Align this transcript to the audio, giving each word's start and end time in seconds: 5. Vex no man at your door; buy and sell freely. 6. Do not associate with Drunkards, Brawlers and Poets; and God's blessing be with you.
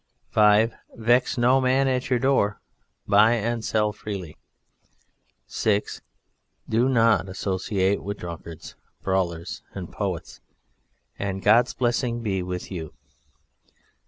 5. 0.31 0.73
Vex 0.95 1.37
no 1.37 1.61
man 1.61 1.87
at 1.87 2.09
your 2.09 2.17
door; 2.17 2.59
buy 3.07 3.33
and 3.33 3.63
sell 3.63 3.93
freely. 3.93 4.35
6. 5.45 6.01
Do 6.67 6.89
not 6.89 7.29
associate 7.29 8.01
with 8.01 8.17
Drunkards, 8.17 8.73
Brawlers 9.03 9.61
and 9.75 9.91
Poets; 9.91 10.41
and 11.19 11.43
God's 11.43 11.75
blessing 11.75 12.23
be 12.23 12.41
with 12.41 12.71
you. 12.71 12.95